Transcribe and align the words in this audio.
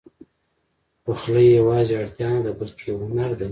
پخلی 1.03 1.45
یواځې 1.59 1.93
اړتیا 2.01 2.27
نه 2.35 2.41
ده، 2.45 2.51
بلکې 2.59 2.83
یو 2.89 2.97
هنر 3.05 3.31
دی. 3.39 3.47